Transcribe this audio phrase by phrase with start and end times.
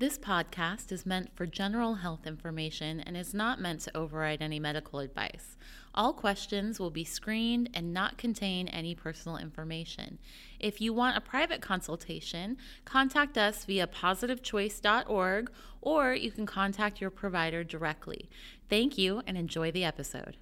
[0.00, 4.60] This podcast is meant for general health information and is not meant to override any
[4.60, 5.56] medical advice.
[5.92, 10.18] All questions will be screened and not contain any personal information.
[10.60, 15.50] If you want a private consultation, contact us via positivechoice.org
[15.80, 18.30] or you can contact your provider directly.
[18.70, 20.36] Thank you and enjoy the episode.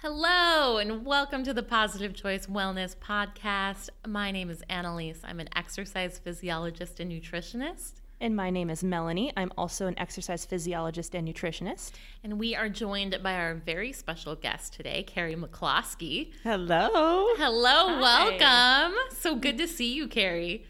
[0.00, 3.88] Hello, and welcome to the Positive Choice Wellness Podcast.
[4.06, 5.20] My name is Annalise.
[5.24, 7.94] I'm an exercise physiologist and nutritionist.
[8.20, 9.32] And my name is Melanie.
[9.36, 11.92] I'm also an exercise physiologist and nutritionist.
[12.22, 16.30] And we are joined by our very special guest today, Carrie McCloskey.
[16.44, 16.90] Hello.
[17.36, 18.00] Hello, Hi.
[18.00, 18.98] welcome.
[19.16, 20.64] So good to see you, Carrie.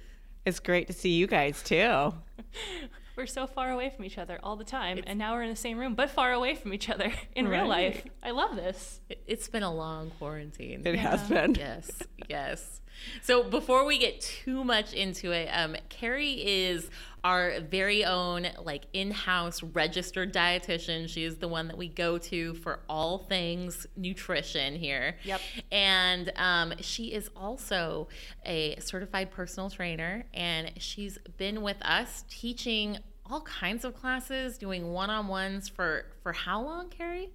[0.47, 2.15] It's great to see you guys too.
[3.19, 5.51] we're so far away from each other all the time, it's, and now we're in
[5.51, 7.59] the same room, but far away from each other in right.
[7.59, 8.05] real life.
[8.23, 9.01] I love this.
[9.11, 10.83] It, has been a long quarantine.
[10.87, 11.11] It yeah.
[11.11, 11.57] has been.
[11.57, 11.91] Yes,
[12.29, 12.81] yes.
[13.23, 16.91] So before we get too much into it, um, Carrie is
[17.25, 21.09] our very own like in-house registered dietitian.
[21.09, 25.17] She is the one that we go to for all things nutrition here.
[25.25, 25.41] Yep.
[25.73, 28.09] And um, she is also
[28.47, 32.98] a certified personal trainer, and she's been with us teaching
[33.31, 37.31] all kinds of classes, doing one-on-ones for for how long, Carrie?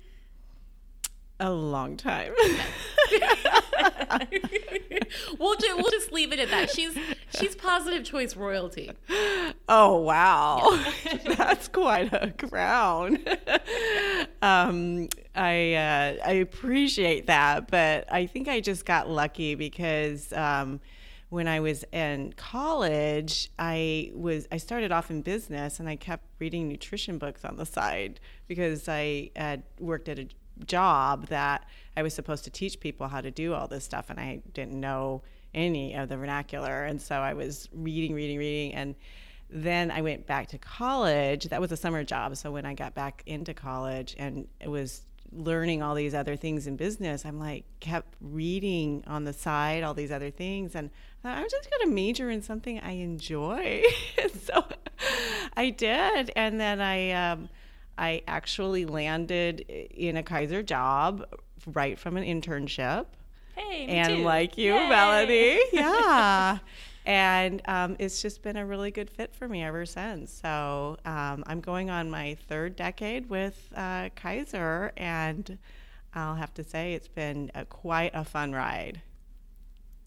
[1.39, 2.31] A long time.
[5.39, 6.69] we'll just we'll just leave it at that.
[6.69, 6.95] She's
[7.37, 8.91] she's positive choice royalty.
[9.67, 11.17] Oh wow, yeah.
[11.35, 13.17] that's quite a crown.
[14.41, 20.31] um, I uh, I appreciate that, but I think I just got lucky because.
[20.33, 20.79] Um,
[21.33, 26.25] when I was in college, I was I started off in business and I kept
[26.37, 30.27] reading nutrition books on the side because I had worked at a
[30.67, 31.67] job that
[31.97, 34.79] I was supposed to teach people how to do all this stuff, and I didn't
[34.79, 35.23] know
[35.55, 36.83] any of the vernacular.
[36.83, 38.93] And so I was reading, reading, reading, and
[39.49, 41.45] then I went back to college.
[41.45, 42.37] That was a summer job.
[42.37, 45.01] So when I got back into college and it was
[45.31, 49.95] learning all these other things in business, I'm like kept reading on the side all
[49.95, 50.91] these other things, and
[51.23, 53.83] I'm just going to major in something I enjoy.
[54.43, 54.65] so
[55.55, 57.11] I did, and then I.
[57.11, 57.49] Um,
[57.97, 61.25] I actually landed in a Kaiser job
[61.67, 63.05] right from an internship.
[63.55, 64.23] Hey, and too.
[64.23, 64.89] like you, Yay.
[64.89, 66.57] Melanie, yeah.
[67.05, 70.33] and um, it's just been a really good fit for me ever since.
[70.33, 75.59] So um, I'm going on my third decade with uh, Kaiser, and
[76.15, 79.01] I'll have to say it's been a, quite a fun ride.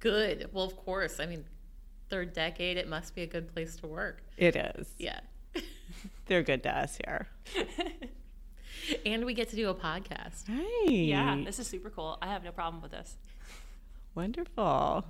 [0.07, 0.51] Good.
[0.53, 1.19] Well, of course.
[1.19, 1.45] I mean,
[2.11, 4.23] third decade, it must be a good place to work.
[4.37, 4.95] It is.
[4.99, 5.19] Yeah.
[6.27, 7.27] They're good to us here.
[9.07, 10.49] and we get to do a podcast.
[10.49, 10.87] Right.
[10.89, 12.19] Yeah, this is super cool.
[12.23, 13.17] I have no problem with this.
[14.15, 15.05] Wonderful.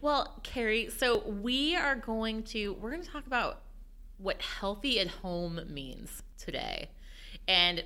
[0.00, 3.60] Well, Carrie, so we are going to we're going to talk about
[4.16, 6.88] what healthy at home means today.
[7.46, 7.84] And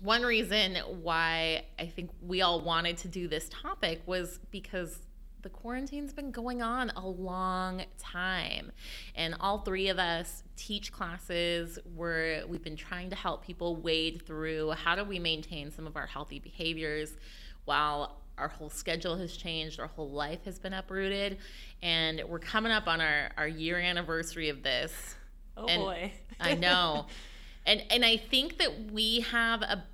[0.00, 4.98] one reason why I think we all wanted to do this topic was because
[5.42, 8.72] the quarantine's been going on a long time.
[9.14, 11.78] And all three of us teach classes.
[11.94, 15.96] Where we've been trying to help people wade through how do we maintain some of
[15.96, 17.16] our healthy behaviors
[17.64, 21.38] while our whole schedule has changed our whole life has been uprooted.
[21.82, 25.16] And we're coming up on our, our year anniversary of this.
[25.56, 26.12] Oh and boy.
[26.40, 27.06] I know.
[27.64, 29.84] And and i think that we have a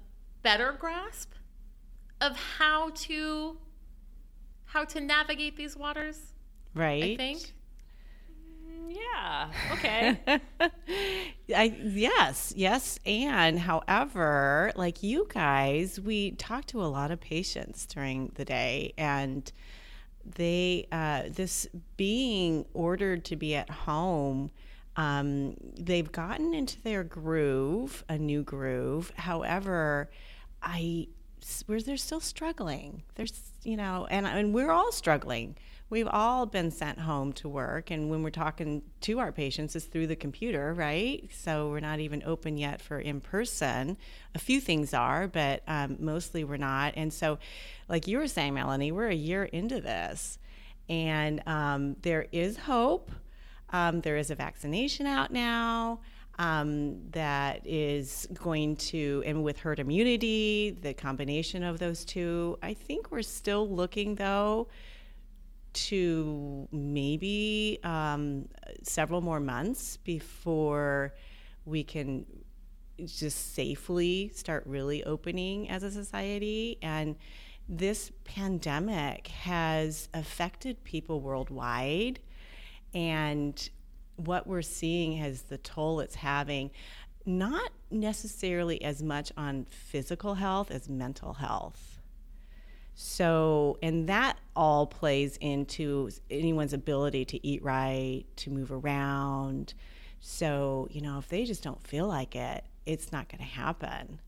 [0.43, 1.33] better grasp
[2.21, 3.59] of how to
[4.69, 6.33] how to navigate these waters.
[6.75, 7.03] Right.
[7.03, 7.55] I think.
[8.67, 9.51] Mm, yeah.
[9.73, 10.41] Okay.
[11.55, 17.87] I yes, yes, and however, like you guys, we talk to a lot of patients
[17.87, 19.51] during the day, and
[20.37, 24.51] they uh, this being ordered to be at home.
[24.97, 29.13] Um, they've gotten into their groove, a new groove.
[29.17, 30.11] However,
[30.63, 31.07] I
[31.67, 33.03] where they're still struggling.
[33.15, 35.57] There's, you know, and and we're all struggling.
[35.91, 39.87] We've all been sent home to work, and when we're talking to our patients, it's
[39.87, 41.27] through the computer, right?
[41.33, 43.97] So we're not even open yet for in person.
[44.35, 46.93] A few things are, but um, mostly we're not.
[46.97, 47.39] And so,
[47.89, 50.39] like you were saying, Melanie, we're a year into this,
[50.91, 53.11] and um, there is hope.
[53.71, 56.01] Um, there is a vaccination out now
[56.39, 62.75] um, that is going to, and with herd immunity, the combination of those two, I
[62.75, 64.69] think we're still looking though
[65.73, 68.49] to maybe um,
[68.83, 71.15] several more months before
[71.65, 72.25] we can
[73.05, 76.79] just safely start really opening as a society.
[76.83, 77.17] And
[77.69, 82.21] this pandemic has affected people worldwide.
[82.95, 83.69] And
[84.19, 86.71] what we're seeing as the toll it's having,
[87.25, 92.01] not necessarily as much on physical health as mental health.
[92.95, 99.75] So, and that all plays into anyone's ability to eat right, to move around.
[100.21, 104.21] So, you know, if they just don't feel like it, it's not going to happen.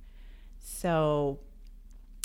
[0.61, 1.41] So,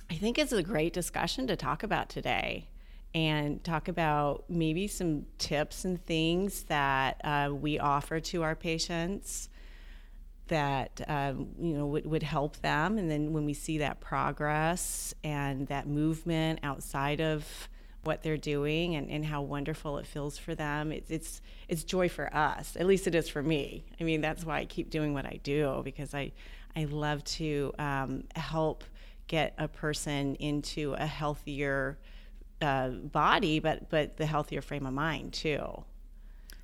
[0.07, 2.67] I think it's a great discussion to talk about today
[3.15, 9.47] and talk about maybe some tips and things that uh, we offer to our patients
[10.47, 12.97] that um, you know would, would help them.
[12.97, 17.69] And then when we see that progress and that movement outside of
[18.03, 22.09] what they're doing and, and how wonderful it feels for them it's, it's it's joy
[22.09, 22.75] for us.
[22.77, 23.85] At least it is for me.
[23.99, 26.33] I mean that's why i keep doing what i do because i
[26.75, 28.83] i love to um, help
[29.27, 31.97] get a person into a healthier
[32.61, 35.83] uh, body but but the healthier frame of mind too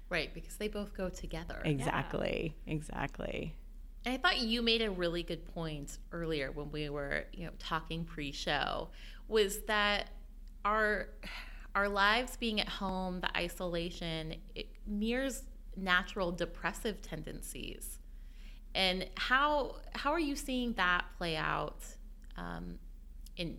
[0.10, 2.74] right because they both go together exactly yeah.
[2.74, 3.56] exactly
[4.06, 7.52] And I thought you made a really good point earlier when we were, you know,
[7.60, 8.90] talking pre-show
[9.28, 10.10] was that
[10.66, 11.10] our
[11.74, 15.44] our lives being at home, the isolation, it mirrors
[15.78, 18.00] natural depressive tendencies.
[18.74, 21.84] And how how are you seeing that play out
[22.38, 22.80] um,
[23.38, 23.58] in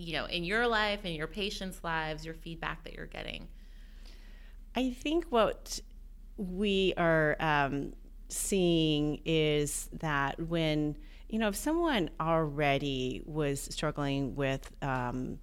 [0.00, 3.48] you know in your life, in your patients' lives, your feedback that you're getting?
[4.74, 5.80] I think what
[6.36, 7.92] we are um,
[8.28, 10.96] seeing is that when
[11.28, 15.38] you know if someone already was struggling with um,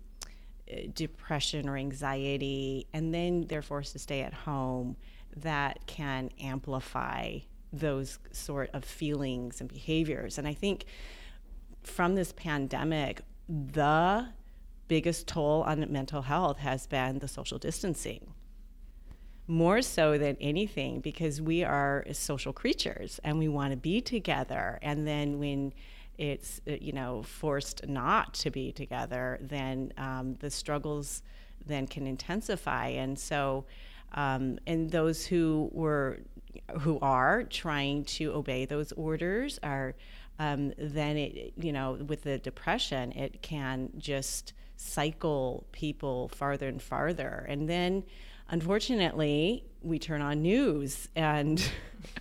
[0.93, 4.97] depression or anxiety and then they're forced to stay at home
[5.35, 7.37] that can amplify
[7.71, 10.85] those sort of feelings and behaviors and i think
[11.83, 14.27] from this pandemic the
[14.87, 18.33] biggest toll on mental health has been the social distancing
[19.47, 24.77] more so than anything because we are social creatures and we want to be together.
[24.81, 25.73] And then when
[26.17, 31.23] it's uh, you know forced not to be together, then um, the struggles
[31.65, 32.87] then can intensify.
[32.87, 33.65] And so,
[34.13, 36.19] um, and those who were
[36.81, 39.95] who are trying to obey those orders are
[40.39, 46.81] um, then it you know with the depression it can just cycle people farther and
[46.81, 47.45] farther.
[47.49, 48.03] And then
[48.49, 51.69] unfortunately, we turn on news and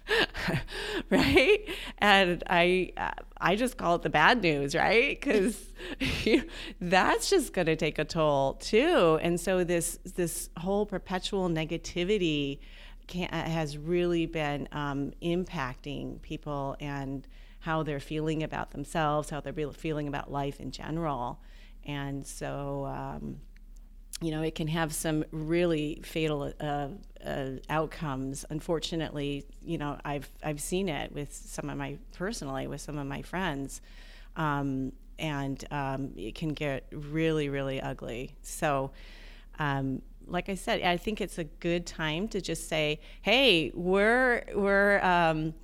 [1.11, 1.69] right?
[1.99, 2.93] And i
[3.39, 5.21] i just call it the bad news right?
[5.21, 5.63] Because
[6.81, 9.19] that's just going to take a toll too.
[9.23, 12.59] And so this this whole perpetual negativity
[13.07, 17.27] can, has really been um, impacting people and
[17.61, 21.41] how they're feeling about themselves how they're feeling about life in general
[21.87, 23.41] and so um,
[24.21, 26.89] you know, it can have some really fatal uh,
[27.25, 28.47] uh, outcomes.
[28.49, 33.07] Unfortunately, you know, I've I've seen it with some of my personally with some of
[33.07, 33.83] my friends,
[34.37, 38.35] um, and um, it can get really really ugly.
[38.43, 38.93] So.
[39.59, 44.43] Um, like I said, I think it's a good time to just say, "Hey, we're
[44.55, 45.55] we're um,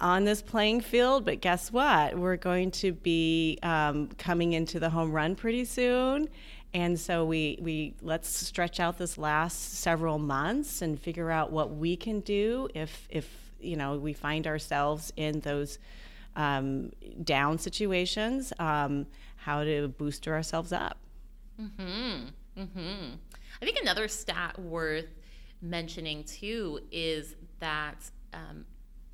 [0.00, 2.18] on this playing field, but guess what?
[2.18, 6.28] We're going to be um, coming into the home run pretty soon,
[6.72, 11.74] and so we, we let's stretch out this last several months and figure out what
[11.76, 13.28] we can do if, if
[13.60, 15.78] you know, we find ourselves in those
[16.36, 16.90] um,
[17.22, 20.98] down situations, um, how to booster ourselves up.
[21.60, 22.60] Mm-hmm.
[22.60, 23.14] Mm-hmm.
[23.62, 25.06] I think another stat worth
[25.62, 28.64] mentioning too is that um,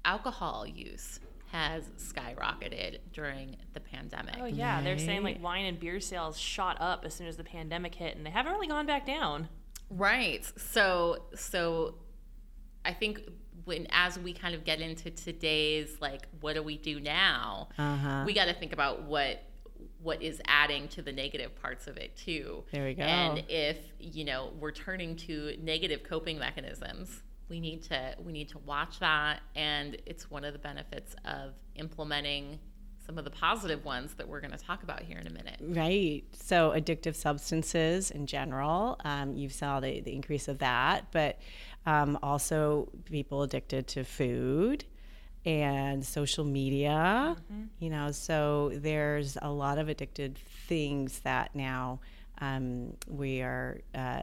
[0.05, 1.21] alcohol use
[1.53, 4.37] has skyrocketed during the pandemic.
[4.41, 4.85] Oh yeah, right.
[4.85, 8.17] they're saying like wine and beer sales shot up as soon as the pandemic hit
[8.17, 9.49] and they haven't really gone back down.
[9.91, 10.45] Right.
[10.57, 11.97] So so
[12.85, 13.21] I think
[13.65, 17.69] when as we kind of get into today's like what do we do now?
[17.77, 18.23] Uh-huh.
[18.25, 19.43] We got to think about what
[20.03, 22.65] what is adding to the negative parts of it too.
[22.73, 23.03] There we go.
[23.03, 28.49] And if, you know, we're turning to negative coping mechanisms, we need to we need
[28.49, 32.59] to watch that and it's one of the benefits of implementing
[33.05, 35.57] some of the positive ones that we're going to talk about here in a minute.
[35.61, 36.23] Right.
[36.33, 41.41] So, addictive substances in general, um, you saw the, the increase of that, but
[41.87, 44.85] um, also people addicted to food
[45.45, 47.37] and social media.
[47.37, 47.65] Mm-hmm.
[47.81, 51.99] You know, so there's a lot of addicted things that now
[52.39, 54.23] um, we are uh,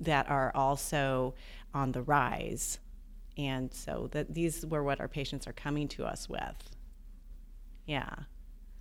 [0.00, 1.34] that are also
[1.74, 2.78] on the rise.
[3.36, 6.70] And so that these were what our patients are coming to us with.
[7.86, 8.10] Yeah.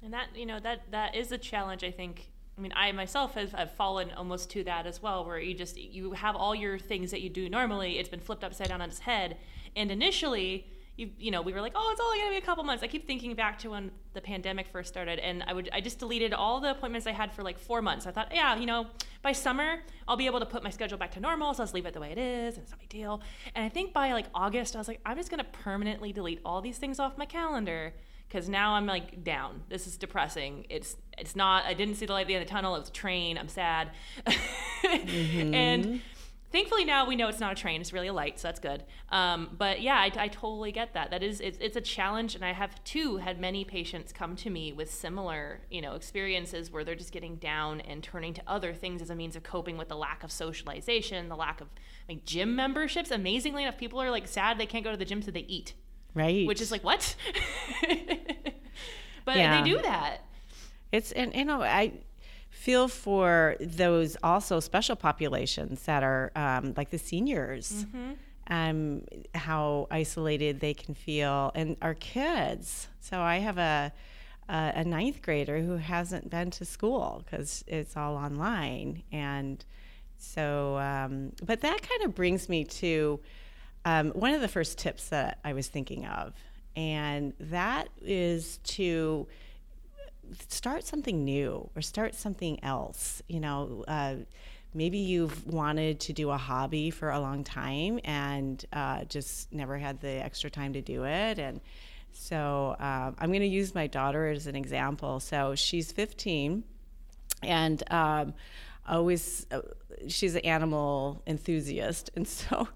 [0.03, 3.33] And that, you know, that that is a challenge I think I mean, I myself
[3.35, 6.77] have, have fallen almost to that as well, where you just you have all your
[6.77, 7.97] things that you do normally.
[7.97, 9.37] It's been flipped upside down on its head,
[9.75, 10.67] and initially,
[10.97, 12.83] you you know, we were like, oh, it's only gonna be a couple months.
[12.83, 15.99] I keep thinking back to when the pandemic first started, and I would I just
[15.99, 18.07] deleted all the appointments I had for like four months.
[18.07, 18.87] I thought, yeah, you know,
[19.21, 21.73] by summer I'll be able to put my schedule back to normal, so I'll just
[21.73, 23.21] leave it the way it is, and it's no big deal.
[23.55, 26.61] And I think by like August, I was like, I'm just gonna permanently delete all
[26.61, 27.93] these things off my calendar
[28.31, 29.63] because now I'm like down.
[29.69, 30.65] This is depressing.
[30.69, 31.65] It's it's not.
[31.65, 32.75] I didn't see the light at the end of the tunnel.
[32.75, 33.37] It was a train.
[33.37, 33.91] I'm sad.
[34.25, 35.53] mm-hmm.
[35.53, 36.01] And
[36.51, 37.81] thankfully now we know it's not a train.
[37.81, 38.83] It's really a light, so that's good.
[39.09, 41.11] Um, but yeah, I, I, totally get that.
[41.11, 44.49] That is it's, it's a challenge, and I have too had many patients come to
[44.49, 48.73] me with similar you know experiences where they're just getting down and turning to other
[48.73, 51.67] things as a means of coping with the lack of socialization, the lack of
[52.07, 53.11] like gym memberships.
[53.11, 55.73] Amazingly enough, people are like sad they can't go to the gym, so they eat.
[56.13, 56.45] Right.
[56.45, 57.15] Which is like what?
[59.25, 59.61] but yeah.
[59.61, 60.25] they do that.
[60.91, 61.93] It's and you know I
[62.61, 67.85] feel for those also special populations that are um, like the seniors.
[67.85, 68.11] Mm-hmm.
[68.47, 69.03] Um,
[69.33, 72.89] how isolated they can feel, and our kids.
[72.99, 73.93] So I have a
[74.49, 79.63] a, a ninth grader who hasn't been to school because it's all online, and
[80.17, 80.77] so.
[80.77, 83.19] Um, but that kind of brings me to
[83.85, 86.33] um, one of the first tips that I was thinking of,
[86.75, 89.27] and that is to
[90.49, 93.21] start something new or start something else.
[93.27, 94.15] You know, uh,
[94.73, 99.77] maybe you've wanted to do a hobby for a long time and uh, just never
[99.77, 101.39] had the extra time to do it.
[101.39, 101.61] And
[102.13, 105.19] so uh, I'm going to use my daughter as an example.
[105.19, 106.63] So she's 15,
[107.43, 108.33] and um,
[108.87, 109.61] always uh,
[110.07, 112.09] she's an animal enthusiast.
[112.15, 112.67] And so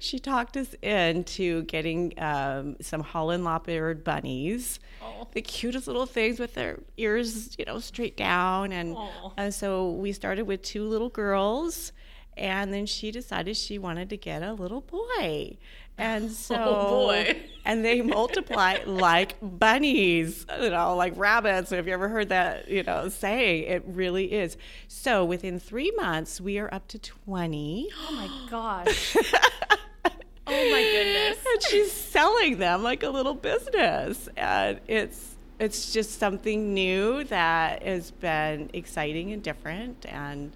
[0.00, 5.26] she talked us into getting um, some holland lop-eared bunnies oh.
[5.32, 8.72] the cutest little things with their ears you know straight down.
[8.72, 8.96] And,
[9.36, 11.92] and so we started with two little girls
[12.36, 15.56] and then she decided she wanted to get a little boy
[15.96, 17.36] and so, oh boy.
[17.64, 21.70] and they multiply like bunnies, you know, like rabbits.
[21.70, 23.64] Have you ever heard that, you know, saying?
[23.64, 24.56] It really is.
[24.88, 27.88] So within three months, we are up to 20.
[28.08, 29.16] Oh my gosh.
[30.04, 30.10] oh
[30.46, 31.38] my goodness.
[31.52, 34.28] And she's selling them like a little business.
[34.36, 40.04] And it's, it's just something new that has been exciting and different.
[40.06, 40.52] And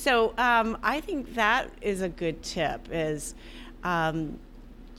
[0.00, 3.34] so um, I think that is a good tip is,
[3.84, 4.38] um,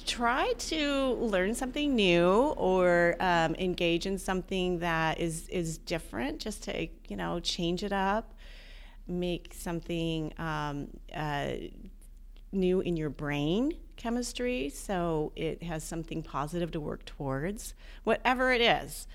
[0.05, 6.63] try to learn something new or um, engage in something that is is different just
[6.63, 8.33] to you know change it up
[9.07, 11.51] make something um, uh,
[12.51, 18.61] new in your brain chemistry so it has something positive to work towards whatever it
[18.61, 19.07] is.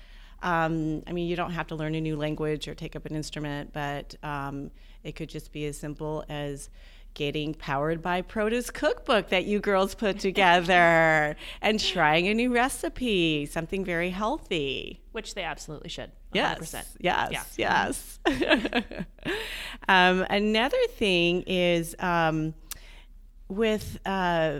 [0.43, 3.15] Um, i mean you don't have to learn a new language or take up an
[3.15, 4.69] instrument but um,
[5.07, 6.69] it could just be as simple as
[7.13, 13.45] getting powered by produce cookbook that you girls put together and trying a new recipe,
[13.45, 15.01] something very healthy.
[15.13, 16.11] Which they absolutely should.
[16.35, 16.85] 100%.
[16.99, 17.31] Yes.
[17.31, 17.53] Yes.
[17.57, 17.93] Yeah.
[18.27, 19.05] Yes.
[19.87, 22.53] um, another thing is um,
[23.47, 24.59] with uh,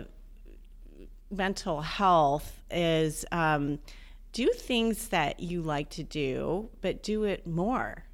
[1.30, 3.78] mental health is um,
[4.32, 8.07] do things that you like to do, but do it more.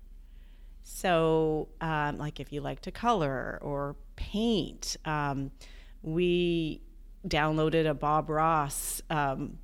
[0.96, 4.96] So, um, like if you like to color or paint.
[5.04, 5.50] Um,
[6.02, 6.82] we
[7.26, 9.58] downloaded a Bob Ross um,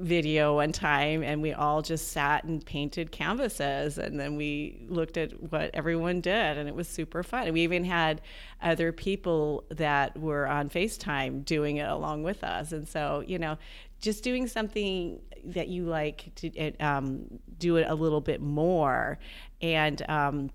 [0.00, 5.16] video one time and we all just sat and painted canvases and then we looked
[5.16, 7.44] at what everyone did and it was super fun.
[7.44, 8.20] And we even had
[8.62, 12.72] other people that were on facetime doing it along with us.
[12.72, 13.58] And so you know
[14.00, 17.26] just doing something that you like to um,
[17.58, 19.18] do it a little bit more.
[19.60, 20.50] And um,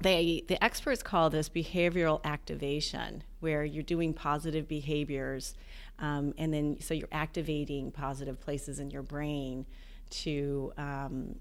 [0.00, 5.54] they the experts call this behavioral activation where you're doing positive behaviors
[5.98, 9.66] um, and then so you're activating positive places in your brain
[10.10, 11.34] to um,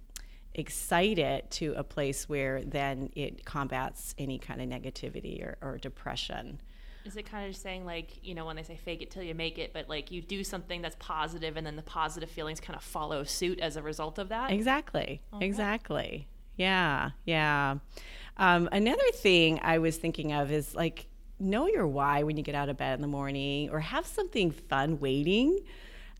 [0.55, 5.77] excite it to a place where then it combats any kind of negativity or, or
[5.77, 6.59] depression.
[7.05, 9.23] Is it kind of just saying like you know when they say fake it till
[9.23, 12.59] you make it but like you do something that's positive and then the positive feelings
[12.59, 14.51] kind of follow suit as a result of that?
[14.51, 15.21] Exactly.
[15.33, 15.45] Okay.
[15.45, 16.27] exactly.
[16.57, 17.11] Yeah.
[17.25, 17.77] Yeah.
[18.37, 21.07] Um, another thing I was thinking of is like
[21.39, 24.51] know your why when you get out of bed in the morning, or have something
[24.51, 25.59] fun waiting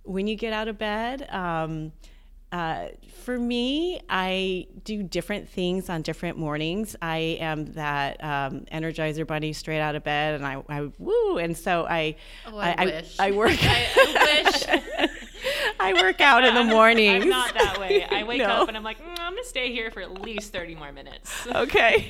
[0.03, 1.27] when you get out of bed.
[1.29, 1.91] Um,
[2.50, 2.88] uh,
[3.24, 6.95] for me, I do different things on different mornings.
[7.01, 11.57] I am that um, Energizer bunny straight out of bed, and I, I woo, and
[11.57, 13.51] so I, oh, I, I, I, I work.
[13.62, 15.09] I, wish.
[15.79, 17.24] I work out in the mornings.
[17.25, 18.05] I'm not that way.
[18.05, 18.45] I wake No.
[18.45, 21.34] up and I'm like, mm, I'm gonna stay here for at least 30 more minutes.
[21.57, 22.07] Okay.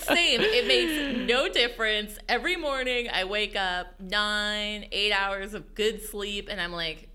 [0.00, 0.40] Same.
[0.40, 2.18] It makes no difference.
[2.28, 7.08] Every morning I wake up nine, eight hours of good sleep, and I'm like,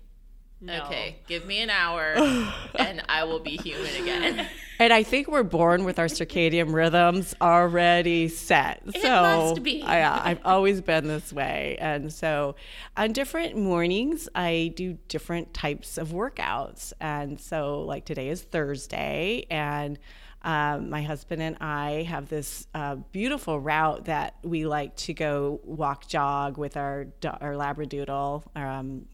[0.64, 0.84] No.
[0.84, 2.14] okay, give me an hour,
[2.76, 4.46] and I will be human again.
[4.78, 8.82] And I think we're born with our circadian rhythms already set.
[8.86, 9.80] It so must be.
[9.84, 11.76] I, uh, I've always been this way.
[11.78, 12.56] And so
[12.96, 16.92] on different mornings, I do different types of workouts.
[17.00, 20.00] And so, like today is Thursday, and
[20.42, 25.60] um, my husband and I have this uh, beautiful route that we like to go
[25.62, 27.06] walk, jog with our,
[27.40, 28.42] our Labradoodle.
[28.56, 29.06] Um,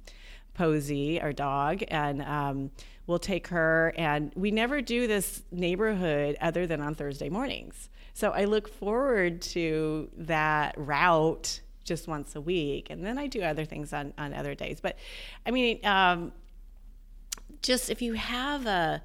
[0.59, 2.71] Posey, our dog, and um,
[3.07, 3.95] we'll take her.
[3.97, 7.89] And we never do this neighborhood other than on Thursday mornings.
[8.13, 13.41] So I look forward to that route just once a week, and then I do
[13.41, 14.81] other things on on other days.
[14.81, 14.99] But
[15.47, 16.33] I mean, um,
[17.63, 19.01] just if you have a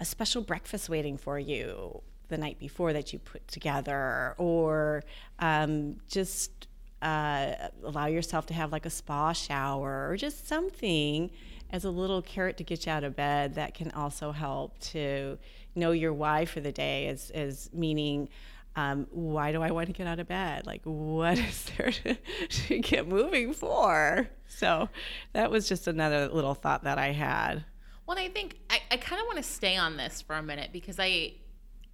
[0.00, 5.04] a special breakfast waiting for you the night before that you put together, or
[5.38, 6.66] um, just
[7.04, 11.30] uh, allow yourself to have like a spa shower, or just something
[11.70, 15.38] as a little carrot to get you out of bed that can also help to
[15.74, 18.28] know your why for the day, is, as meaning.
[18.76, 20.66] Um, why do I want to get out of bed?
[20.66, 22.16] Like, what is there to,
[22.48, 24.28] to get moving for?
[24.48, 24.88] So,
[25.32, 27.64] that was just another little thought that I had.
[28.06, 30.70] Well, I think I, I kind of want to stay on this for a minute
[30.72, 31.34] because I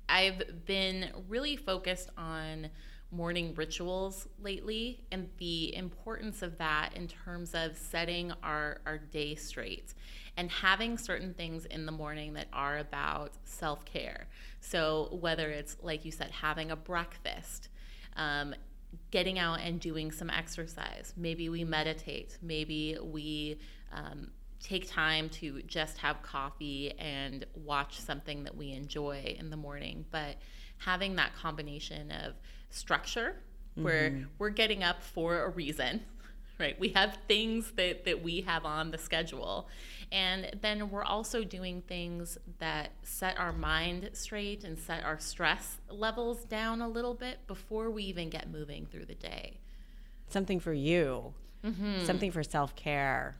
[0.08, 2.70] I've been really focused on
[3.12, 9.34] morning rituals lately and the importance of that in terms of setting our, our day
[9.34, 9.94] straight
[10.36, 14.28] and having certain things in the morning that are about self-care.
[14.60, 17.68] So whether it's like you said, having a breakfast,
[18.16, 18.54] um,
[19.10, 21.12] getting out and doing some exercise.
[21.16, 22.38] Maybe we meditate.
[22.42, 23.58] Maybe we
[23.92, 29.56] um, take time to just have coffee and watch something that we enjoy in the
[29.56, 30.04] morning.
[30.10, 30.36] But
[30.80, 32.34] having that combination of
[32.70, 33.36] structure,
[33.74, 34.24] where mm-hmm.
[34.38, 36.02] we're getting up for a reason,
[36.58, 36.78] right?
[36.78, 39.68] We have things that, that we have on the schedule.
[40.12, 45.78] And then we're also doing things that set our mind straight and set our stress
[45.88, 49.58] levels down a little bit before we even get moving through the day.
[50.28, 52.04] Something for you, mm-hmm.
[52.04, 53.36] something for self care.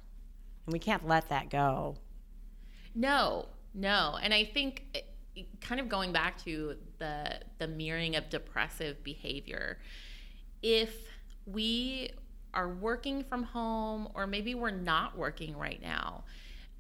[0.67, 1.97] And we can't let that go.
[2.95, 4.19] No, no.
[4.21, 5.05] And I think
[5.61, 9.79] kind of going back to the the mirroring of depressive behavior.
[10.63, 10.95] If
[11.47, 12.11] we
[12.53, 16.25] are working from home or maybe we're not working right now,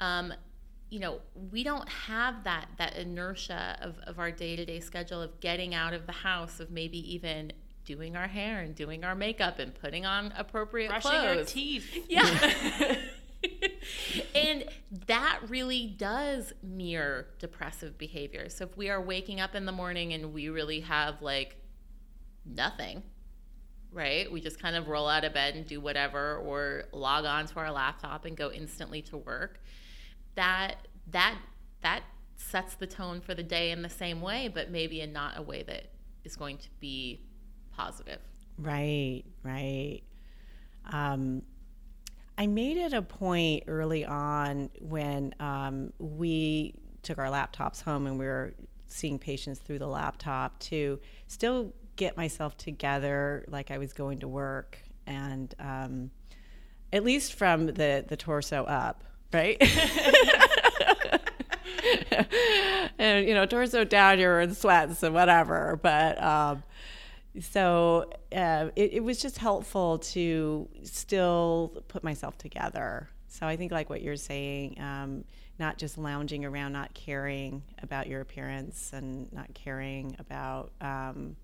[0.00, 0.32] um,
[0.90, 5.74] you know, we don't have that that inertia of, of our day-to-day schedule of getting
[5.74, 7.52] out of the house, of maybe even
[7.84, 11.36] doing our hair and doing our makeup and putting on appropriate Brushing clothes.
[11.36, 12.06] your teeth.
[12.08, 12.96] Yeah.
[14.34, 14.64] and
[15.06, 18.48] that really does mirror depressive behavior.
[18.48, 21.56] So if we are waking up in the morning and we really have like
[22.44, 23.02] nothing,
[23.92, 24.30] right?
[24.30, 27.56] We just kind of roll out of bed and do whatever or log on to
[27.58, 29.60] our laptop and go instantly to work.
[30.36, 30.76] That
[31.08, 31.38] that
[31.82, 32.02] that
[32.36, 35.42] sets the tone for the day in the same way, but maybe in not a
[35.42, 35.90] way that
[36.24, 37.20] is going to be
[37.76, 38.20] positive.
[38.58, 40.02] Right, right.
[40.92, 41.42] Um,
[42.40, 46.72] I made it a point early on when um, we
[47.02, 48.54] took our laptops home and we were
[48.86, 54.28] seeing patients through the laptop to still get myself together like I was going to
[54.28, 56.10] work and um,
[56.94, 59.58] at least from the, the torso up, right?
[62.98, 65.78] and you know, torso down, you're in sweats and whatever.
[65.82, 66.62] But um,
[67.38, 73.08] so uh, it, it was just helpful to still put myself together.
[73.28, 75.24] So I think, like what you're saying, um,
[75.58, 81.36] not just lounging around, not caring about your appearance and not caring about um,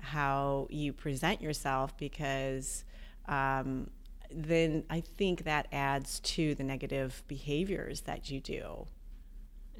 [0.00, 2.84] how you present yourself, because
[3.28, 3.88] um,
[4.30, 8.86] then I think that adds to the negative behaviors that you do.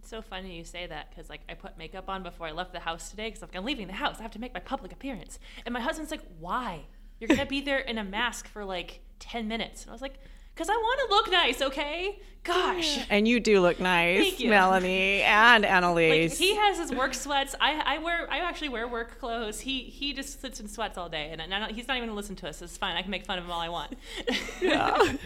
[0.07, 2.73] It's so funny you say that because like I put makeup on before I left
[2.73, 4.21] the house today because like I'm leaving the house.
[4.21, 6.83] I have to make my public appearance, and my husband's like, "Why?
[7.19, 10.21] You're gonna be there in a mask for like ten minutes." And I was like,
[10.55, 12.21] "Cause I want to look nice, okay?
[12.47, 14.51] Gosh." And you do look nice, Thank you.
[14.51, 16.39] Melanie and Like Annalise.
[16.39, 17.55] he has his work sweats.
[17.61, 19.61] I, I wear I actually wear work clothes.
[19.61, 21.41] He he just sits in sweats all day, and
[21.75, 22.63] he's not even gonna listen to us.
[22.63, 22.97] It's fine.
[22.97, 23.95] I can make fun of him all I want.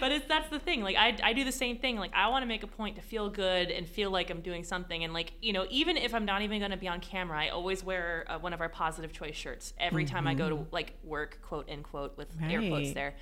[0.00, 2.42] but it's that's the thing like I, I do the same thing like i want
[2.42, 5.32] to make a point to feel good and feel like i'm doing something and like
[5.40, 8.24] you know even if i'm not even going to be on camera i always wear
[8.28, 11.68] uh, one of our positive choice shirts every time i go to like work quote
[11.70, 12.94] unquote with air quotes Right.
[12.94, 13.14] there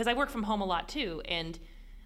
[0.00, 1.58] because i work from home a lot too and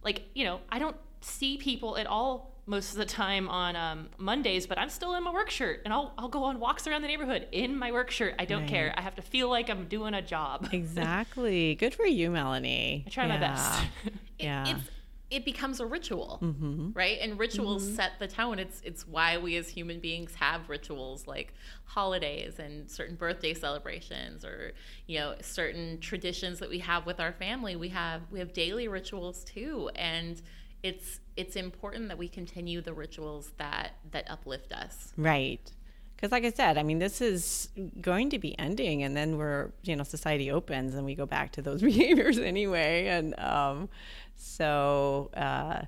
[0.03, 4.09] like you know I don't see people at all most of the time on um,
[4.19, 7.03] Mondays, but I'm still in my work shirt and I'll, I'll go on walks around
[7.03, 8.35] the neighborhood in my work shirt.
[8.39, 8.69] I don't Right.
[8.71, 8.95] care.
[8.97, 10.69] I have to feel like I'm doing a job.
[10.73, 11.75] Exactly.
[11.77, 13.05] Good for you, Melanie.
[13.07, 13.83] I try my best.
[14.39, 14.67] It, Yeah.
[14.67, 14.89] it's
[15.35, 16.91] it becomes a ritual, Mm-hmm.
[16.95, 17.19] right?
[17.21, 18.59] And rituals set the tone.
[18.59, 21.53] It's it's why we as human beings have rituals like
[21.85, 24.73] holidays and certain birthday celebrations, or
[25.07, 27.77] you know certain traditions that we have with our family.
[27.77, 30.41] We have we have daily rituals too, and
[30.83, 35.13] it's it's important that we continue the rituals that that uplift us.
[35.17, 35.71] Right.
[36.17, 37.69] Because, like I said, I mean, this is
[38.01, 41.51] going to be ending, and then we're, you know, society opens and we go back
[41.53, 43.09] to those behaviors anyway.
[43.09, 43.89] And um,
[44.37, 45.83] so, uh,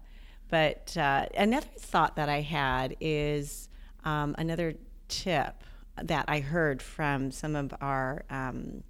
[0.49, 3.69] but uh, another thought that I had is
[4.05, 4.75] um, another
[5.09, 5.63] tip
[6.03, 8.83] that I heard from some of our, um,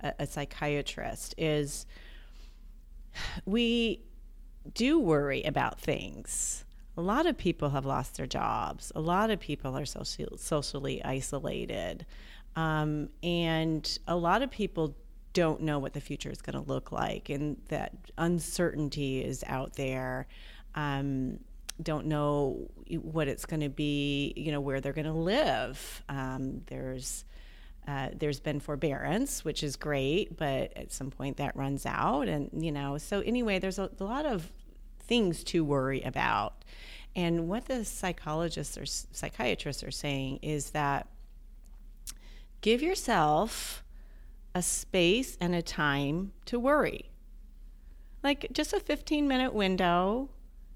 [0.00, 1.86] a, a psychiatrist is
[3.44, 4.02] we
[4.74, 6.64] do worry about things.
[6.96, 8.92] A lot of people have lost their jobs.
[8.94, 12.04] A lot of people are social, socially isolated.
[12.56, 14.96] Um, and a lot of people
[15.38, 19.74] don't know what the future is going to look like, and that uncertainty is out
[19.74, 20.26] there.
[20.74, 21.38] Um,
[21.80, 26.02] don't know what it's going to be, you know, where they're going to live.
[26.08, 27.24] Um, there's
[27.86, 32.50] uh, there's been forbearance, which is great, but at some point that runs out, and
[32.52, 32.98] you know.
[32.98, 34.50] So anyway, there's a, a lot of
[34.98, 36.64] things to worry about,
[37.14, 41.06] and what the psychologists or psychiatrists are saying is that
[42.60, 43.84] give yourself
[44.54, 47.10] a space and a time to worry,
[48.22, 50.30] like just a 15 minute window,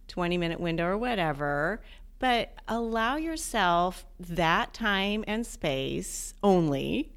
[0.08, 1.82] 20 minute window, or whatever.
[2.18, 7.12] But allow yourself that time and space only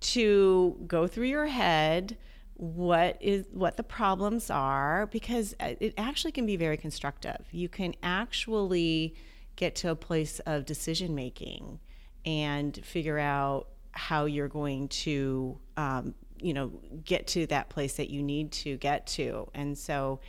[0.00, 2.16] to go through your head
[2.54, 7.70] what is what the problems are because uh, it actually can be very constructive you
[7.70, 9.14] can actually
[9.56, 11.80] get to a place of decision making
[12.26, 16.72] and figure out how you're going to um, you know
[17.04, 20.20] get to that place that you need to get to and so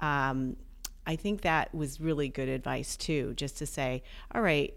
[0.00, 0.56] um,
[1.06, 4.02] i think that was really good advice too just to say
[4.34, 4.74] all right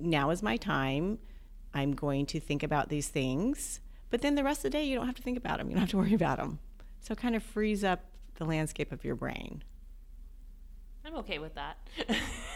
[0.00, 1.18] now is my time.
[1.74, 3.80] I'm going to think about these things.
[4.08, 5.68] But then the rest of the day, you don't have to think about them.
[5.68, 6.58] You don't have to worry about them.
[7.00, 8.04] So kind of frees up
[8.36, 9.62] the landscape of your brain.
[11.04, 11.78] I'm okay with that.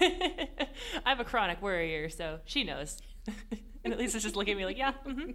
[1.06, 2.98] I'm a chronic worrier, so she knows.
[3.84, 4.92] and at least it's just looking at me like, yeah.
[5.06, 5.34] mhm.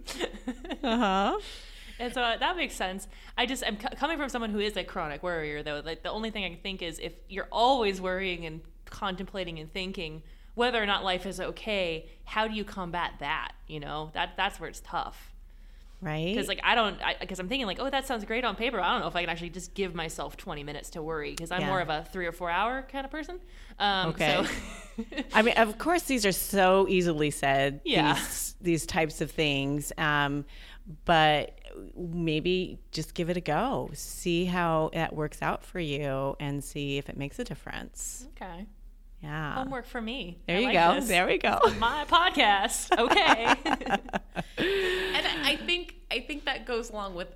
[0.82, 1.40] Uh huh.
[1.98, 3.06] And so uh, that makes sense.
[3.36, 5.82] I just am c- coming from someone who is a chronic worrier, though.
[5.84, 9.70] Like the only thing I can think is if you're always worrying and contemplating and
[9.72, 10.22] thinking
[10.54, 13.52] whether or not life is okay, how do you combat that?
[13.66, 15.32] You know, that that's where it's tough.
[16.02, 16.26] Right?
[16.34, 18.80] Because like I don't, because I'm thinking like, oh, that sounds great on paper.
[18.80, 21.50] I don't know if I can actually just give myself 20 minutes to worry because
[21.50, 21.66] I'm Yeah.
[21.68, 23.38] more of a three or four hour kind of person.
[23.78, 24.44] Um, Okay.
[24.96, 27.80] So I mean, of course, these are so easily said.
[27.84, 28.14] Yeah.
[28.14, 29.92] These, these types of things.
[29.98, 30.46] Um,
[31.04, 31.58] but
[31.96, 33.90] maybe just give it a go.
[33.92, 38.26] See how that works out for you and see if it makes a difference.
[38.36, 38.66] okay,
[39.22, 39.54] Yeah.
[39.54, 40.38] homework for me.
[40.48, 40.94] There I you like go.
[40.94, 41.08] this.
[41.08, 41.58] There we go.
[41.78, 42.90] My podcast.
[42.98, 43.54] Okay.
[45.50, 47.28] I think I think that goes along with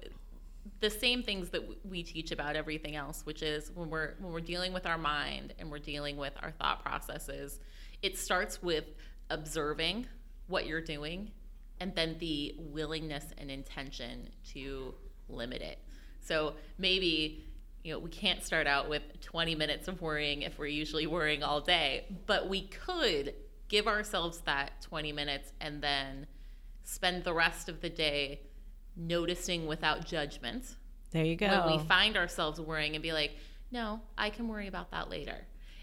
[0.79, 4.41] the same things that we teach about everything else, which is when we're when we're
[4.41, 7.59] dealing with our mind and we're dealing with our thought processes,
[8.03, 8.85] it starts with
[9.31, 10.07] observing
[10.47, 11.33] what you're doing
[11.81, 14.95] and then the willingness and intention to
[15.29, 15.79] limit it.
[16.21, 17.43] So maybe
[17.83, 21.43] you know, we can't start out with 20 minutes of worrying if we're usually worrying
[21.43, 23.35] all day, but we could
[23.69, 26.29] give ourselves that 20 minutes and then
[26.85, 28.41] spend the rest of the day
[28.97, 30.77] noticing without judgment
[31.11, 31.49] There you go.
[31.49, 33.33] when we find ourselves worrying and be like,
[33.71, 35.39] no, I can worry about that later.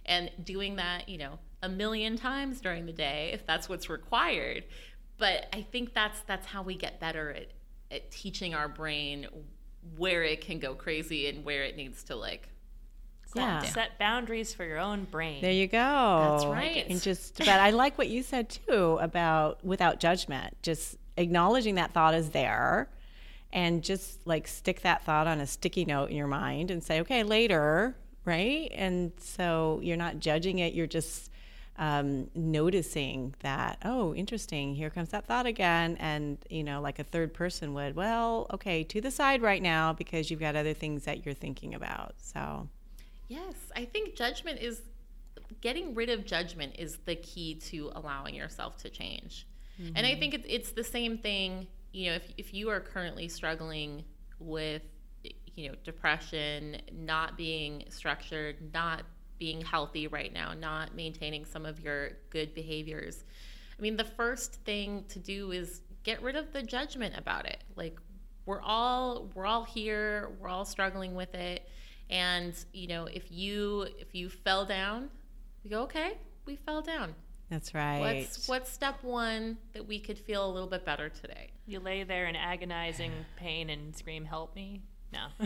[0.06, 4.64] And doing that, you know, a million times during the day if that's what's required.
[5.18, 7.48] But I think that's that's how we get better at,
[7.92, 9.28] at teaching our brain
[9.98, 12.50] where it can go crazy and where it needs to like
[13.32, 13.62] calm Yeah.
[13.62, 13.72] down.
[13.72, 15.42] Set boundaries for your own brain.
[15.42, 15.78] There you go.
[15.78, 16.88] That's right.
[16.90, 21.92] And just, but I like what you said too about without judgment, just acknowledging that
[21.94, 22.90] thought is there
[23.54, 27.02] and just like stick that thought on a sticky note in your mind and say,
[27.02, 28.72] okay, later, right?
[28.74, 31.30] And so you're not judging it, you're just
[31.78, 35.98] um, noticing that, oh, interesting, here comes that thought again.
[36.00, 39.92] And, you know, like a third person would, well, okay, to the side right now
[39.92, 42.14] because you've got other things that you're thinking about.
[42.18, 42.70] So,
[43.32, 44.82] Yes, I think judgment is
[45.62, 49.48] getting rid of judgment is the key to allowing yourself to change.
[49.96, 50.20] And I mm-hmm.
[50.20, 54.04] think it's, it's the same thing, you know, if, if you are currently struggling
[54.38, 54.82] with,
[55.24, 59.04] you you know, depression, not being structured, not
[59.40, 63.24] being healthy right now, not maintaining some of your good behaviors.
[63.78, 67.64] I mean, the first thing to do is get rid of the judgment about it.
[67.76, 67.98] Like
[68.46, 71.68] we're all we're all here, we're all struggling with it.
[72.12, 75.10] And, you know, if you if you fell down,
[75.64, 77.16] we go, okay, we fell down.
[77.50, 78.00] That's right.
[78.00, 81.52] What's what's step one that we could feel a little bit better today?
[81.68, 85.28] You lay there in agonizing pain and scream, "Help me!" No.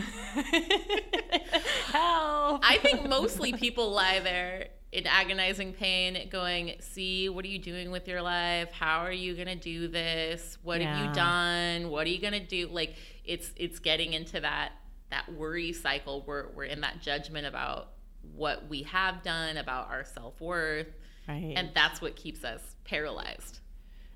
[1.92, 2.60] Help!
[2.64, 7.90] I think mostly people lie there in agonizing pain, going, "See, what are you doing
[7.90, 8.70] with your life?
[8.70, 10.58] How are you gonna do this?
[10.62, 11.90] What have you done?
[11.90, 14.74] What are you gonna do?" Like it's it's getting into that
[15.10, 16.24] that worry cycle.
[16.26, 17.92] We're we're in that judgment about
[18.34, 20.88] what we have done, about our self worth,
[21.28, 21.52] right.
[21.56, 23.60] and that's what keeps us paralyzed.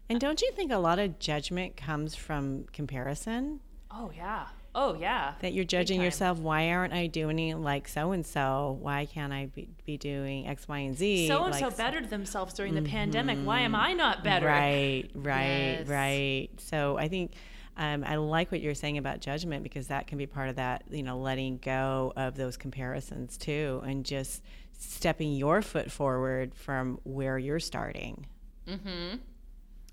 [0.09, 3.61] and don't you think a lot of judgment comes from comparison?
[3.90, 4.46] Oh yeah.
[4.74, 5.35] Oh yeah.
[5.40, 6.38] That you're judging yourself.
[6.38, 8.79] Why aren't I doing like so and so?
[8.81, 11.26] Why can't I be, be doing X, Y, and Z?
[11.26, 12.90] So and so Like, bettered themselves during the mm-hmm.
[12.90, 13.38] pandemic.
[13.38, 14.46] Why am I not better?
[14.46, 15.88] Right, right, Yes.
[15.88, 16.48] right.
[16.59, 17.33] So I think
[17.81, 20.85] um, I like what you're saying about judgment because that can be part of that,
[20.90, 24.43] you know, letting go of those comparisons too and just
[24.79, 28.27] stepping your foot forward from where you're starting.
[28.69, 29.16] Mm-hmm.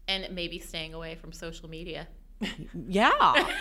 [0.10, 2.10] And maybe staying away from social media.
[2.88, 3.34] Yeah.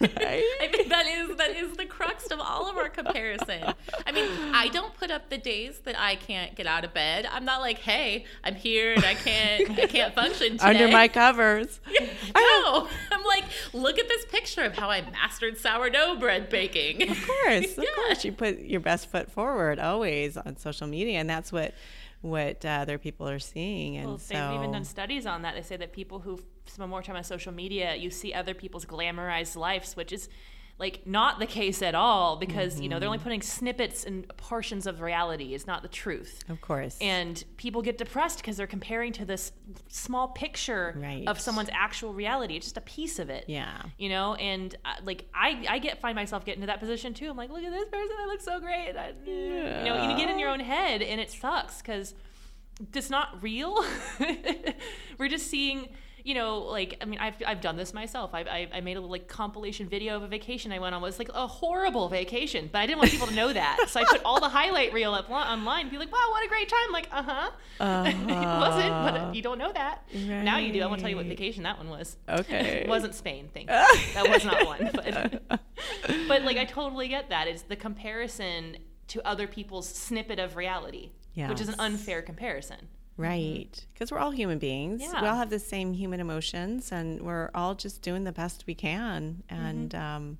[0.00, 0.42] right?
[0.60, 3.74] I think that is that is the crux of all of our comparison.
[4.06, 7.26] I mean, I don't put up the days that I can't get out of bed.
[7.30, 10.64] I'm not like, hey, I'm here and I can't I can't function today.
[10.66, 11.80] Under my covers.
[12.34, 17.10] no, I'm like, look at this picture of how I mastered sourdough bread baking.
[17.10, 17.90] Of course, of Yeah.
[17.94, 18.24] course.
[18.24, 21.74] You put your best foot forward always on social media, and that's what
[22.20, 23.96] what uh, other people are seeing.
[23.96, 25.54] And Well, so, they've even done studies on that.
[25.54, 28.84] They say that people who spend more time on social media, you see other people's
[28.84, 30.28] glamorized lives, which is
[30.80, 33.24] like not the case at all because you know they're only Mm-hmm.
[33.24, 35.54] putting snippets and portions of reality.
[35.54, 36.42] It's not the truth.
[36.48, 39.52] of course, And people get depressed because they're comparing to this
[39.88, 41.28] small picture Right.
[41.28, 42.56] of someone's actual reality.
[42.56, 43.44] It's just a piece of it.
[43.46, 47.12] yeah, You know, and uh, like I, I get find myself getting to that position
[47.14, 47.28] too.
[47.30, 48.94] I'm like, look at this person, I look so great.
[48.96, 52.14] I, You know, you get in your own head, and it sucks because
[52.94, 53.84] it's not real.
[55.18, 55.88] We're just seeing,
[56.24, 58.30] you know, like I mean, I've, I've done this myself.
[58.34, 61.02] I, I, I made a little like compilation video of a vacation I went on.
[61.02, 64.00] It was like a horrible vacation, but I didn't want people to know that, so
[64.00, 65.88] I put all the highlight reel up li- online.
[65.88, 66.80] Be like, wow, what a great time!
[66.86, 67.50] I'm like, uh huh.
[68.08, 70.02] it wasn't, but you don't know that.
[70.14, 70.82] Now you do.
[70.82, 72.16] I want to tell you what vacation that one was.
[72.28, 72.82] okay.
[72.84, 73.74] It wasn't Spain, thank you.
[74.14, 74.90] that was not one.
[74.92, 75.42] But,
[76.28, 77.48] but like I totally get that.
[77.48, 78.76] It's the comparison
[79.08, 82.88] to other people's snippet of reality, which is an unfair comparison.
[83.20, 83.86] Right.
[83.92, 85.02] Because we're all human beings.
[85.02, 85.20] Yeah.
[85.20, 88.74] We all have the same human emotions and we're all just doing the best we
[88.74, 89.42] can.
[89.48, 90.38] And um,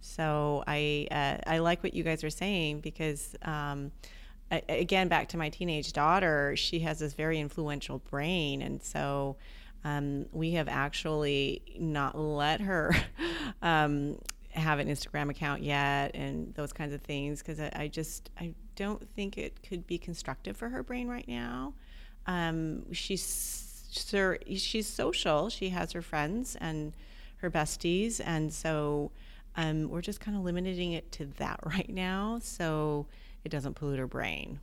[0.00, 3.92] so I, uh, I like what you guys are saying because, um,
[4.50, 8.62] a- again, back to my teenage daughter, she has this very influential brain.
[8.62, 9.36] And so
[9.84, 12.94] um, we have actually not let her
[13.62, 14.18] um,
[14.50, 18.54] have an Instagram account yet and those kinds of things because I, I just I
[18.76, 21.74] don't think it could be constructive for her brain right now.
[22.26, 23.22] Um, she's
[23.90, 25.48] sir, she's social.
[25.48, 26.92] She has her friends and
[27.38, 29.10] her besties, and so
[29.56, 33.06] um, we're just kind of limiting it to that right now, so
[33.44, 34.60] it doesn't pollute her brain.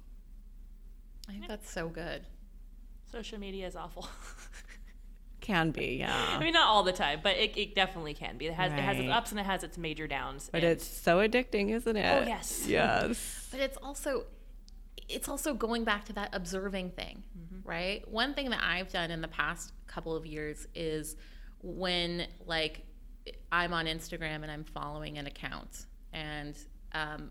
[1.27, 2.23] I think that's so good.
[3.11, 4.07] Social media is awful.
[5.41, 6.27] Can be, yeah.
[6.37, 8.47] I mean, not all the time, but it, it definitely can be.
[8.47, 10.49] It has it has its ups and it has its major downs.
[10.51, 12.23] but and- it's so addicting, isn't it?
[12.23, 12.65] Oh, yes.
[12.67, 13.47] Yes.
[13.49, 14.25] But it's also
[15.07, 17.23] it's also going back to that observing thing,
[17.69, 18.05] right?
[18.09, 21.15] One thing that I've done in the past couple of years is
[21.61, 22.81] when like
[23.51, 26.57] I'm on Instagram and I'm following an account and
[26.93, 27.29] um,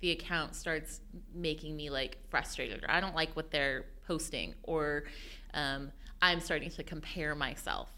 [0.00, 1.00] the account starts
[1.34, 5.04] making me like frustrated or I don't like what they're posting or
[5.54, 7.88] um, I'm starting to compare myself.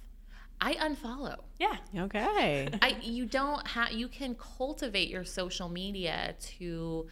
[0.61, 1.41] I unfollow.
[1.59, 2.05] yeah.
[2.05, 2.69] Okay.
[2.81, 7.09] I you don't have you can cultivate your social media to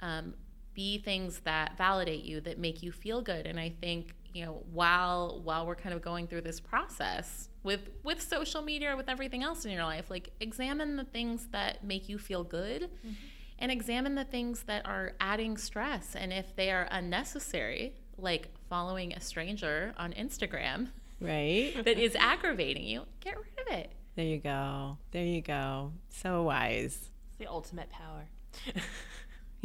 [0.00, 0.34] um,
[0.76, 4.62] be things that validate you that make you feel good and I think you know
[4.70, 9.08] while while we're kind of going through this process with with social media or with
[9.08, 13.14] everything else in your life like examine the things that make you feel good mm-hmm.
[13.58, 19.14] and examine the things that are adding stress and if they are unnecessary like following
[19.14, 20.88] a stranger on Instagram
[21.20, 21.74] right.
[21.84, 24.96] that is aggravating you get rid of it There you go.
[25.10, 25.92] There you go.
[26.08, 27.10] So wise.
[27.28, 28.28] It's the ultimate power.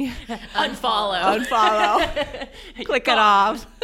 [0.00, 1.38] unfollow.
[1.38, 2.48] Unfollow.
[2.84, 3.66] Click it off.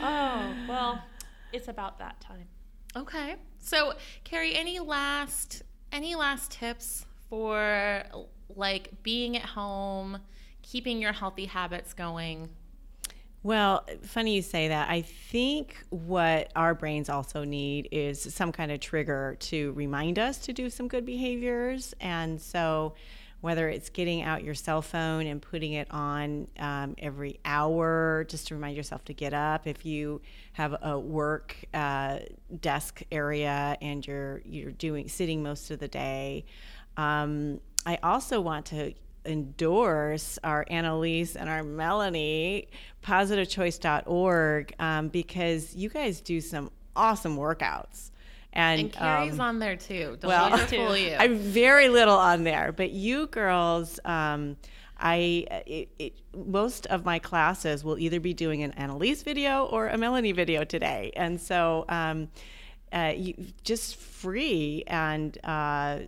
[0.00, 1.02] Oh, well,
[1.52, 2.46] it's about that time.
[2.94, 3.36] Okay.
[3.58, 8.04] So, Carrie, any last any last tips for
[8.54, 10.18] like being at home,
[10.62, 12.48] keeping your healthy habits going?
[13.42, 14.88] Well, funny you say that.
[14.88, 20.38] I think what our brains also need is some kind of trigger to remind us
[20.38, 21.92] to do some good behaviors.
[22.00, 22.94] And so,
[23.42, 28.46] whether it's getting out your cell phone and putting it on um, every hour just
[28.46, 32.20] to remind yourself to get up, if you have a work uh,
[32.60, 36.44] desk area and you're you're doing sitting most of the day.
[36.96, 38.94] Um, I also want to
[39.26, 42.68] endorse our Annalise and our Melanie,
[43.02, 48.11] positivechoice.org, um, because you guys do some awesome workouts.
[48.52, 50.16] And, And Carrie's um, on there too.
[50.20, 51.16] Don't well, let fool you.
[51.18, 54.56] I'm very little on there, but you girls, um,
[54.98, 59.88] I it, it, most of my classes will either be doing an Annalise video or
[59.88, 62.28] a Melanie video today, and so um,
[62.92, 63.34] uh, you
[63.64, 65.36] just free and.
[65.44, 66.00] Uh,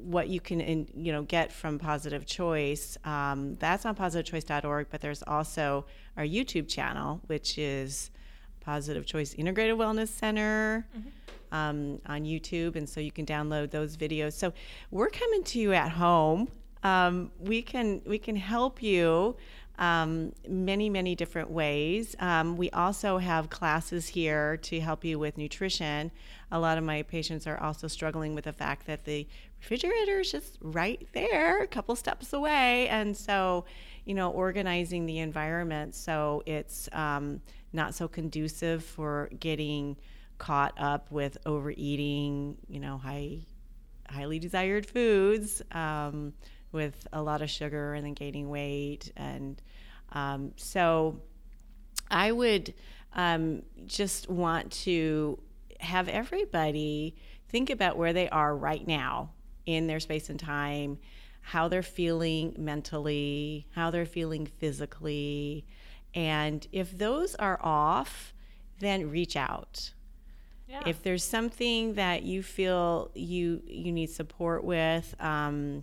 [0.00, 5.00] what you can in, you know get from positive choice um, that's on positivechoice.org but
[5.00, 5.84] there's also
[6.16, 8.12] our youtube channel which is
[8.60, 10.86] positive choice integrated wellness center
[11.52, 14.32] um, on youtube and so you can download those videos.
[14.32, 14.52] So
[14.90, 16.48] we're coming to you at home.
[16.82, 19.36] Um, we can we can help you
[19.78, 22.16] um, many many different ways.
[22.18, 26.10] Um, we also have classes here to help you with nutrition.
[26.50, 29.26] A lot of my patients are also struggling with the fact that the
[29.60, 32.88] refrigerator is just right there a couple steps away.
[32.88, 33.64] And so
[34.04, 37.42] you know organizing the environment so it's um,
[37.74, 39.96] not so conducive for getting
[40.38, 43.38] caught up with overeating you know high
[44.08, 46.32] highly desired foods um,
[46.72, 49.60] with a lot of sugar and then gaining weight and
[50.12, 51.20] um, so
[52.10, 52.72] i would
[53.14, 55.38] um, just want to
[55.80, 57.14] have everybody
[57.48, 59.30] think about where they are right now
[59.66, 60.98] in their space and time,
[61.40, 65.64] how they're feeling mentally, how they're feeling physically.
[66.14, 68.32] And if those are off,
[68.80, 69.92] then reach out.
[70.68, 70.82] Yeah.
[70.86, 75.82] If there's something that you feel you you need support with, um,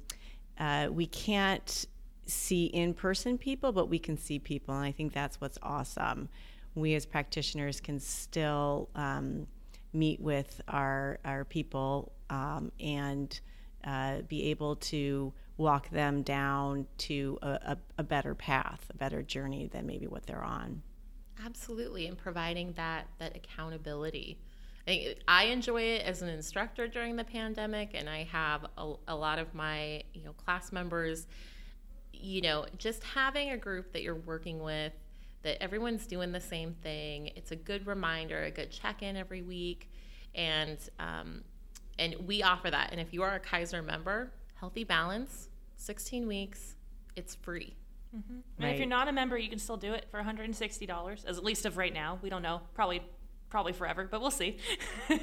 [0.60, 1.86] uh, we can't
[2.28, 6.30] see in-person people, but we can see people, and I think that's what's awesome.
[6.76, 9.48] We as practitioners can still um,
[9.92, 13.40] meet with our our people um, and
[13.86, 19.22] uh, be able to walk them down to a, a, a better path, a better
[19.24, 20.82] journey than maybe what they're on.
[21.44, 24.38] Absolutely, and providing that that accountability.
[24.88, 29.40] I, enjoy it as an instructor during the pandemic, and I have a, a lot
[29.40, 31.28] of my you know class members.
[32.14, 34.94] You know, just having a group that you're working with,
[35.42, 37.32] that everyone's doing the same thing.
[37.36, 39.90] It's a good reminder, a good check in every week,
[40.34, 41.44] and um,
[41.98, 42.92] and we offer that.
[42.92, 46.76] And if you are a Kaiser member, Healthy Balance, 16 weeks,
[47.16, 47.76] it's free.
[48.60, 51.44] And if you're not a member, you can still do it for $160, as at
[51.44, 52.18] least of right now.
[52.22, 52.62] We don't know.
[52.74, 53.02] Probably
[53.56, 54.58] probably forever, but we'll see.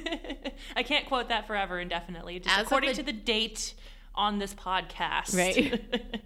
[0.75, 2.39] I can't quote that forever indefinitely.
[2.39, 3.75] Just As according the- to the date
[4.15, 5.37] on this podcast.
[5.37, 5.79] Right.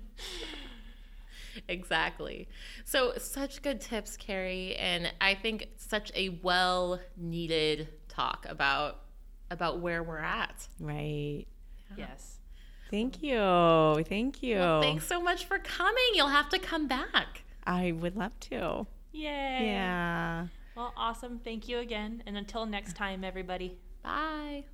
[1.67, 2.47] Exactly.
[2.85, 9.01] So, such good tips, Carrie, and I think such a well needed talk about
[9.49, 10.67] about where we're at.
[10.79, 11.45] Right.
[11.97, 12.37] yes.
[12.91, 14.03] Thank you.
[14.07, 14.59] Thank you.
[14.59, 16.03] Well, thanks so much for coming.
[16.13, 17.43] You'll have to come back.
[17.65, 18.85] I would love to.
[19.11, 19.23] Yay.
[19.65, 20.47] Yeah.
[20.77, 21.39] Well, awesome.
[21.43, 22.21] Thank you again.
[22.27, 23.79] And until next time, everybody.
[24.03, 24.65] Bye.